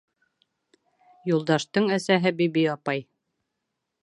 [1.33, 3.09] Юлдаштың әсәһе Биби апай: